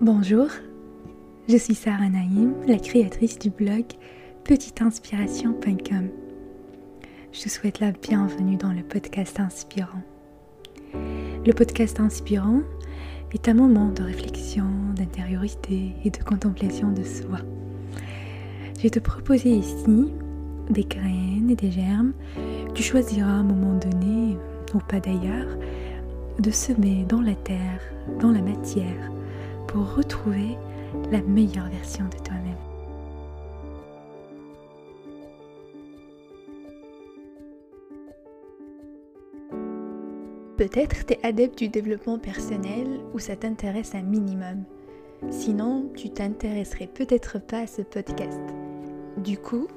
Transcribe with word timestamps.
Bonjour, 0.00 0.48
je 1.46 1.56
suis 1.58 1.74
Sarah 1.74 2.08
Naïm, 2.08 2.54
la 2.66 2.78
créatrice 2.78 3.38
du 3.38 3.50
blog 3.50 3.84
petiteinspiration.com. 4.44 6.08
Je 7.32 7.42
te 7.42 7.48
souhaite 7.50 7.80
la 7.80 7.92
bienvenue 7.92 8.56
dans 8.56 8.72
le 8.72 8.82
podcast 8.82 9.40
inspirant. 9.40 10.02
Le 10.94 11.52
podcast 11.52 12.00
inspirant 12.00 12.62
est 13.32 13.48
un 13.48 13.54
moment 13.54 13.88
de 13.88 14.02
réflexion, 14.02 14.66
d'intériorité 14.94 15.92
et 16.04 16.10
de 16.10 16.22
contemplation 16.22 16.90
de 16.92 17.02
soi. 17.02 17.38
Je 18.76 18.82
vais 18.82 18.90
te 18.90 18.98
proposer 18.98 19.50
ici 19.50 20.12
des 20.70 20.84
graines 20.84 21.48
et 21.50 21.56
des 21.56 21.70
germes. 21.70 22.12
Tu 22.74 22.82
choisiras 22.82 23.30
à 23.30 23.34
un 23.34 23.42
moment 23.42 23.78
donné, 23.78 24.36
ou 24.74 24.78
pas 24.78 25.00
d'ailleurs, 25.00 25.56
de 26.38 26.50
semer 26.50 27.04
dans 27.08 27.22
la 27.22 27.34
terre, 27.34 27.80
dans 28.20 28.30
la 28.30 28.42
matière, 28.42 29.10
pour 29.66 29.94
retrouver 29.94 30.56
la 31.10 31.22
meilleure 31.22 31.68
version 31.68 32.04
de 32.04 32.22
toi-même. 32.22 32.45
Peut-être 40.56 41.04
tu 41.04 41.12
es 41.12 41.18
adepte 41.22 41.58
du 41.58 41.68
développement 41.68 42.18
personnel 42.18 42.86
ou 43.12 43.18
ça 43.18 43.36
t'intéresse 43.36 43.94
un 43.94 44.00
minimum. 44.00 44.64
Sinon, 45.28 45.90
tu 45.94 46.08
t'intéresserais 46.08 46.86
peut-être 46.86 47.38
pas 47.38 47.60
à 47.60 47.66
ce 47.66 47.82
podcast. 47.82 48.40
Du 49.18 49.36
coup, 49.36 49.68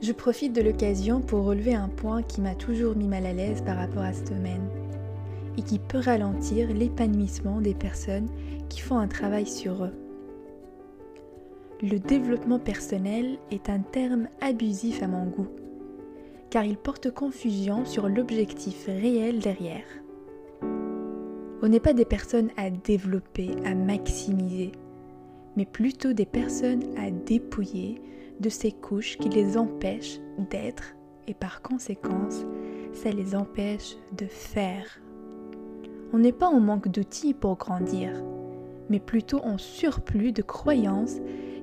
je 0.00 0.12
profite 0.12 0.54
de 0.54 0.62
l'occasion 0.62 1.20
pour 1.20 1.44
relever 1.44 1.74
un 1.74 1.90
point 1.90 2.22
qui 2.22 2.40
m'a 2.40 2.54
toujours 2.54 2.96
mis 2.96 3.06
mal 3.06 3.26
à 3.26 3.34
l'aise 3.34 3.60
par 3.60 3.76
rapport 3.76 4.02
à 4.02 4.14
ce 4.14 4.24
domaine 4.24 4.66
et 5.58 5.62
qui 5.62 5.78
peut 5.78 6.00
ralentir 6.00 6.72
l'épanouissement 6.72 7.60
des 7.60 7.74
personnes 7.74 8.28
qui 8.70 8.80
font 8.80 8.98
un 8.98 9.08
travail 9.08 9.46
sur 9.46 9.84
eux. 9.84 9.94
Le 11.82 11.98
développement 11.98 12.58
personnel 12.58 13.36
est 13.50 13.68
un 13.68 13.80
terme 13.80 14.28
abusif 14.40 15.02
à 15.02 15.06
mon 15.06 15.26
goût, 15.26 15.48
car 16.48 16.64
il 16.64 16.78
porte 16.78 17.10
confusion 17.10 17.84
sur 17.84 18.08
l'objectif 18.08 18.86
réel 18.86 19.40
derrière. 19.40 19.84
On 21.64 21.68
n'est 21.68 21.80
pas 21.80 21.94
des 21.94 22.04
personnes 22.04 22.50
à 22.58 22.68
développer, 22.68 23.48
à 23.64 23.74
maximiser, 23.74 24.72
mais 25.56 25.64
plutôt 25.64 26.12
des 26.12 26.26
personnes 26.26 26.84
à 26.98 27.10
dépouiller 27.10 28.02
de 28.38 28.50
ces 28.50 28.70
couches 28.70 29.16
qui 29.16 29.30
les 29.30 29.56
empêchent 29.56 30.20
d'être 30.50 30.94
et 31.26 31.32
par 31.32 31.62
conséquence, 31.62 32.44
ça 32.92 33.10
les 33.10 33.34
empêche 33.34 33.96
de 34.14 34.26
faire 34.26 35.00
on 36.12 36.18
n'est 36.18 36.32
pas 36.32 36.46
en 36.46 36.60
manque 36.60 36.88
d'outils 36.88 37.34
pour 37.34 37.56
grandir, 37.56 38.12
mais 38.88 39.00
plutôt 39.00 39.38
en 39.38 39.58
surplus 39.58 40.30
de 40.30 40.42
croyances 40.42 41.16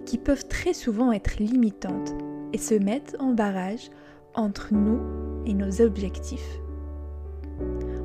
qui 0.05 0.17
peuvent 0.17 0.47
très 0.47 0.73
souvent 0.73 1.13
être 1.13 1.37
limitantes 1.37 2.13
et 2.51 2.57
se 2.57 2.73
mettre 2.73 3.15
en 3.19 3.33
barrage 3.33 3.91
entre 4.33 4.73
nous 4.73 4.99
et 5.45 5.53
nos 5.53 5.79
objectifs. 5.79 6.59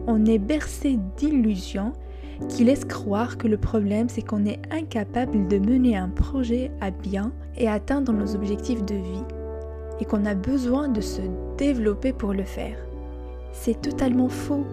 On 0.06 0.24
est 0.26 0.38
bercé 0.38 0.98
d'illusions 1.16 1.92
qui 2.48 2.64
laissent 2.64 2.84
croire 2.84 3.38
que 3.38 3.48
le 3.48 3.56
problème 3.56 4.08
c'est 4.08 4.22
qu'on 4.22 4.44
est 4.44 4.60
incapable 4.70 5.48
de 5.48 5.58
mener 5.58 5.96
un 5.96 6.08
projet 6.08 6.70
à 6.80 6.90
bien 6.90 7.32
et 7.56 7.68
atteindre 7.68 8.12
nos 8.12 8.34
objectifs 8.34 8.84
de 8.84 8.94
vie 8.94 9.24
et 10.00 10.04
qu'on 10.04 10.26
a 10.26 10.34
besoin 10.34 10.88
de 10.88 11.00
se 11.00 11.22
développer 11.56 12.12
pour 12.12 12.34
le 12.34 12.44
faire. 12.44 12.76
C'est 13.52 13.80
totalement 13.80 14.28
faux 14.28 14.66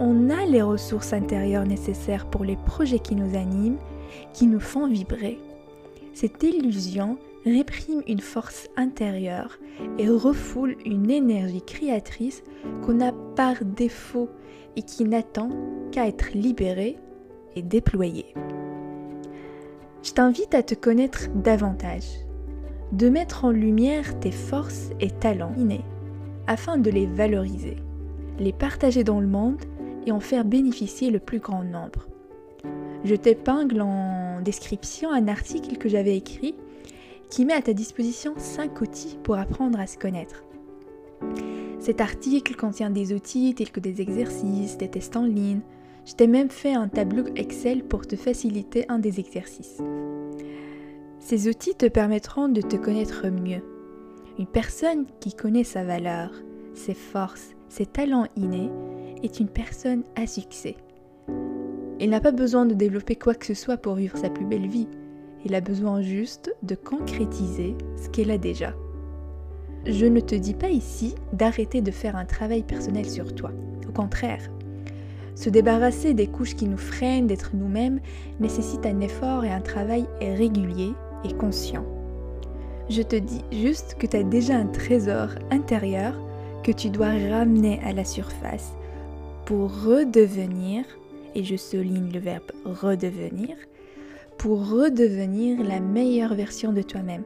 on 0.00 0.30
a 0.30 0.46
les 0.46 0.62
ressources 0.62 1.12
intérieures 1.12 1.66
nécessaires 1.66 2.26
pour 2.26 2.44
les 2.44 2.56
projets 2.56 3.00
qui 3.00 3.16
nous 3.16 3.36
animent, 3.36 3.78
qui 4.32 4.46
nous 4.46 4.60
font 4.60 4.86
vibrer. 4.86 5.40
Cette 6.14 6.42
illusion 6.42 7.18
réprime 7.52 8.02
une 8.06 8.20
force 8.20 8.68
intérieure 8.76 9.58
et 9.98 10.08
refoule 10.08 10.76
une 10.84 11.10
énergie 11.10 11.62
créatrice 11.62 12.42
qu'on 12.84 13.00
a 13.00 13.12
par 13.36 13.64
défaut 13.64 14.28
et 14.76 14.82
qui 14.82 15.04
n'attend 15.04 15.50
qu'à 15.92 16.06
être 16.06 16.32
libérée 16.34 16.96
et 17.56 17.62
déployée. 17.62 18.34
Je 20.02 20.12
t'invite 20.12 20.54
à 20.54 20.62
te 20.62 20.74
connaître 20.74 21.28
davantage, 21.34 22.08
de 22.92 23.08
mettre 23.08 23.44
en 23.44 23.50
lumière 23.50 24.18
tes 24.20 24.30
forces 24.30 24.90
et 25.00 25.10
talents 25.10 25.54
innés 25.58 25.84
afin 26.46 26.78
de 26.78 26.90
les 26.90 27.06
valoriser, 27.06 27.76
les 28.38 28.52
partager 28.52 29.04
dans 29.04 29.20
le 29.20 29.26
monde 29.26 29.60
et 30.06 30.12
en 30.12 30.20
faire 30.20 30.44
bénéficier 30.44 31.10
le 31.10 31.18
plus 31.18 31.40
grand 31.40 31.62
nombre. 31.62 32.08
Je 33.04 33.14
t'épingle 33.14 33.82
en 33.82 34.40
description 34.40 35.12
un 35.12 35.28
article 35.28 35.76
que 35.76 35.88
j'avais 35.88 36.16
écrit 36.16 36.54
qui 37.30 37.44
met 37.44 37.54
à 37.54 37.62
ta 37.62 37.72
disposition 37.72 38.34
5 38.36 38.80
outils 38.80 39.18
pour 39.22 39.36
apprendre 39.36 39.78
à 39.78 39.86
se 39.86 39.98
connaître. 39.98 40.44
Cet 41.80 42.00
article 42.00 42.56
contient 42.56 42.90
des 42.90 43.12
outils 43.12 43.54
tels 43.54 43.70
que 43.70 43.80
des 43.80 44.00
exercices, 44.00 44.78
des 44.78 44.88
tests 44.88 45.16
en 45.16 45.24
ligne. 45.24 45.60
Je 46.04 46.14
t'ai 46.14 46.26
même 46.26 46.50
fait 46.50 46.74
un 46.74 46.88
tableau 46.88 47.24
Excel 47.36 47.84
pour 47.84 48.06
te 48.06 48.16
faciliter 48.16 48.84
un 48.88 48.98
des 48.98 49.20
exercices. 49.20 49.78
Ces 51.20 51.48
outils 51.48 51.74
te 51.74 51.86
permettront 51.86 52.48
de 52.48 52.62
te 52.62 52.76
connaître 52.76 53.26
mieux. 53.28 53.62
Une 54.38 54.46
personne 54.46 55.06
qui 55.20 55.34
connaît 55.34 55.64
sa 55.64 55.84
valeur, 55.84 56.30
ses 56.74 56.94
forces, 56.94 57.50
ses 57.68 57.86
talents 57.86 58.26
innés 58.36 58.70
est 59.22 59.40
une 59.40 59.48
personne 59.48 60.04
à 60.16 60.26
succès. 60.26 60.76
Il 62.00 62.10
n'a 62.10 62.20
pas 62.20 62.30
besoin 62.30 62.64
de 62.64 62.74
développer 62.74 63.16
quoi 63.16 63.34
que 63.34 63.46
ce 63.46 63.54
soit 63.54 63.76
pour 63.76 63.94
vivre 63.94 64.16
sa 64.16 64.30
plus 64.30 64.44
belle 64.44 64.68
vie. 64.68 64.88
Il 65.44 65.54
a 65.54 65.60
besoin 65.60 66.02
juste 66.02 66.54
de 66.62 66.74
concrétiser 66.74 67.76
ce 67.96 68.08
qu'elle 68.08 68.30
a 68.30 68.38
déjà. 68.38 68.74
Je 69.86 70.06
ne 70.06 70.20
te 70.20 70.34
dis 70.34 70.54
pas 70.54 70.70
ici 70.70 71.14
d'arrêter 71.32 71.80
de 71.80 71.90
faire 71.90 72.16
un 72.16 72.24
travail 72.24 72.62
personnel 72.62 73.08
sur 73.08 73.34
toi. 73.34 73.50
Au 73.88 73.92
contraire, 73.92 74.42
se 75.34 75.50
débarrasser 75.50 76.14
des 76.14 76.26
couches 76.26 76.56
qui 76.56 76.66
nous 76.66 76.76
freinent 76.76 77.28
d'être 77.28 77.52
nous-mêmes 77.54 78.00
nécessite 78.40 78.84
un 78.84 79.00
effort 79.00 79.44
et 79.44 79.52
un 79.52 79.60
travail 79.60 80.04
régulier 80.20 80.92
et 81.24 81.32
conscient. 81.32 81.84
Je 82.90 83.02
te 83.02 83.16
dis 83.16 83.44
juste 83.52 83.96
que 83.98 84.06
tu 84.06 84.16
as 84.16 84.24
déjà 84.24 84.56
un 84.56 84.66
trésor 84.66 85.28
intérieur 85.50 86.14
que 86.64 86.72
tu 86.72 86.90
dois 86.90 87.12
ramener 87.30 87.80
à 87.84 87.92
la 87.92 88.04
surface 88.04 88.72
pour 89.46 89.70
redevenir, 89.84 90.84
et 91.34 91.44
je 91.44 91.56
souligne 91.56 92.10
le 92.12 92.18
verbe 92.18 92.50
redevenir, 92.64 93.56
pour 94.38 94.70
redevenir 94.70 95.62
la 95.62 95.80
meilleure 95.80 96.34
version 96.34 96.72
de 96.72 96.82
toi-même. 96.82 97.24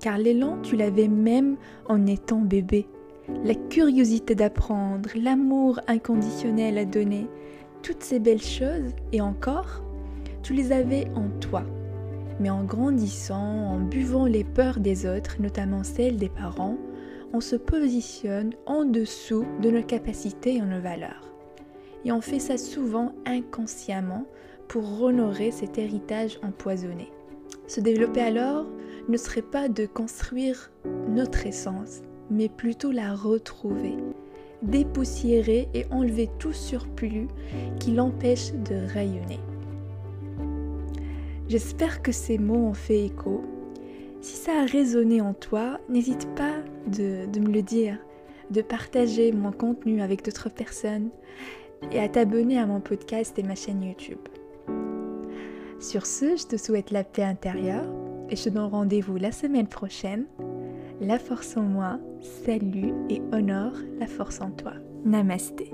Car 0.00 0.18
l'élan, 0.18 0.58
tu 0.62 0.76
l'avais 0.76 1.08
même 1.08 1.56
en 1.88 2.06
étant 2.06 2.40
bébé. 2.40 2.86
La 3.44 3.54
curiosité 3.54 4.34
d'apprendre, 4.34 5.10
l'amour 5.16 5.80
inconditionnel 5.88 6.78
à 6.78 6.84
donner, 6.84 7.26
toutes 7.82 8.02
ces 8.02 8.20
belles 8.20 8.42
choses, 8.42 8.94
et 9.12 9.20
encore, 9.20 9.82
tu 10.42 10.54
les 10.54 10.72
avais 10.72 11.08
en 11.14 11.28
toi. 11.40 11.64
Mais 12.40 12.50
en 12.50 12.62
grandissant, 12.62 13.72
en 13.72 13.80
buvant 13.80 14.24
les 14.24 14.44
peurs 14.44 14.78
des 14.78 15.06
autres, 15.06 15.36
notamment 15.40 15.82
celles 15.82 16.16
des 16.16 16.28
parents, 16.28 16.78
on 17.32 17.40
se 17.40 17.56
positionne 17.56 18.54
en 18.64 18.84
dessous 18.84 19.44
de 19.60 19.70
nos 19.70 19.82
capacités 19.82 20.54
et 20.54 20.62
nos 20.62 20.80
valeurs 20.80 21.28
et 22.04 22.12
on 22.12 22.20
fait 22.20 22.38
ça 22.38 22.56
souvent 22.56 23.12
inconsciemment 23.26 24.24
pour 24.68 25.02
honorer 25.02 25.50
cet 25.50 25.78
héritage 25.78 26.38
empoisonné. 26.42 27.10
Se 27.66 27.80
développer 27.80 28.20
alors 28.20 28.66
ne 29.08 29.16
serait 29.16 29.42
pas 29.42 29.68
de 29.68 29.86
construire 29.86 30.70
notre 31.08 31.46
essence, 31.46 32.02
mais 32.30 32.48
plutôt 32.48 32.92
la 32.92 33.14
retrouver, 33.14 33.96
dépoussiérer 34.62 35.68
et 35.74 35.86
enlever 35.90 36.28
tout 36.38 36.52
surplus 36.52 37.28
qui 37.80 37.92
l'empêche 37.92 38.52
de 38.52 38.86
rayonner. 38.92 39.40
J'espère 41.48 42.02
que 42.02 42.12
ces 42.12 42.36
mots 42.36 42.68
ont 42.68 42.74
fait 42.74 43.06
écho. 43.06 43.42
Si 44.20 44.36
ça 44.36 44.60
a 44.60 44.66
résonné 44.66 45.22
en 45.22 45.32
toi, 45.32 45.80
n'hésite 45.88 46.28
pas 46.34 46.56
de, 46.86 47.26
me 47.40 47.50
le 47.50 47.62
dire, 47.62 47.96
de 48.50 48.60
partager 48.60 49.32
mon 49.32 49.52
contenu 49.52 50.02
avec 50.02 50.24
d'autres 50.24 50.50
personnes 50.50 51.08
et 51.92 52.00
à 52.00 52.08
t'abonner 52.08 52.58
à 52.58 52.66
mon 52.66 52.80
podcast 52.80 53.38
et 53.38 53.42
ma 53.42 53.54
chaîne 53.54 53.82
YouTube. 53.82 54.18
Sur 55.80 56.06
ce, 56.06 56.36
je 56.36 56.46
te 56.46 56.56
souhaite 56.56 56.90
la 56.90 57.04
paix 57.04 57.22
intérieure 57.22 57.86
et 58.28 58.36
je 58.36 58.44
te 58.44 58.48
donne 58.48 58.64
rendez-vous 58.64 59.16
la 59.16 59.30
semaine 59.30 59.68
prochaine. 59.68 60.26
La 61.00 61.18
force 61.18 61.56
en 61.56 61.62
moi, 61.62 62.00
salue 62.44 62.90
et 63.08 63.22
honore 63.32 63.74
la 64.00 64.08
force 64.08 64.40
en 64.40 64.50
toi. 64.50 64.72
Namasté. 65.04 65.72